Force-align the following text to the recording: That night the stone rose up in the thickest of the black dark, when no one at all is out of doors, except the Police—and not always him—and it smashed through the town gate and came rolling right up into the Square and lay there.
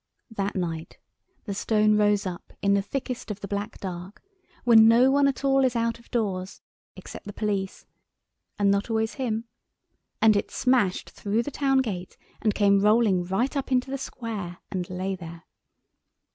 That 0.31 0.55
night 0.55 0.97
the 1.45 1.53
stone 1.53 1.95
rose 1.95 2.25
up 2.25 2.53
in 2.63 2.73
the 2.73 2.81
thickest 2.81 3.29
of 3.29 3.41
the 3.41 3.47
black 3.47 3.77
dark, 3.79 4.23
when 4.63 4.87
no 4.87 5.11
one 5.11 5.27
at 5.27 5.45
all 5.45 5.63
is 5.63 5.75
out 5.75 5.99
of 5.99 6.09
doors, 6.09 6.59
except 6.95 7.27
the 7.27 7.33
Police—and 7.33 8.71
not 8.71 8.89
always 8.89 9.13
him—and 9.21 10.35
it 10.35 10.49
smashed 10.49 11.11
through 11.11 11.43
the 11.43 11.51
town 11.51 11.83
gate 11.83 12.17
and 12.41 12.55
came 12.55 12.79
rolling 12.81 13.23
right 13.25 13.55
up 13.55 13.71
into 13.71 13.91
the 13.91 13.97
Square 13.99 14.57
and 14.71 14.89
lay 14.89 15.15
there. 15.15 15.43